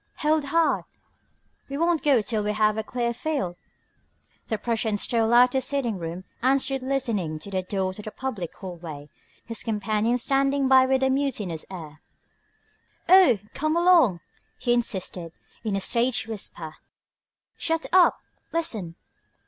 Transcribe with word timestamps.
"Hold 0.21 0.45
hard! 0.45 0.85
We 1.69 1.77
won't 1.77 2.01
go 2.01 2.23
till 2.23 2.43
we 2.43 2.53
have 2.53 2.75
a 2.75 2.81
clear 2.83 3.13
field." 3.13 3.55
The 4.47 4.57
Prussian 4.57 4.97
stole 4.97 5.31
out 5.31 5.49
into 5.53 5.57
the 5.59 5.61
sitting 5.61 5.99
room 5.99 6.23
and 6.41 6.59
stood 6.59 6.81
listening 6.81 7.35
at 7.35 7.51
the 7.51 7.61
door 7.61 7.93
to 7.93 8.01
the 8.01 8.09
public 8.09 8.51
hallway, 8.55 9.09
his 9.45 9.61
companion 9.61 10.17
standing 10.17 10.67
by 10.67 10.87
with 10.87 11.03
a 11.03 11.11
mutinous 11.11 11.65
air. 11.69 12.01
"Oh, 13.07 13.37
come 13.53 13.75
along!" 13.75 14.21
he 14.57 14.73
insisted, 14.73 15.33
in 15.63 15.75
a 15.75 15.79
stage 15.79 16.25
whisper. 16.25 16.77
"Shut 17.55 17.85
up! 17.93 18.21
Listen...." 18.51 18.95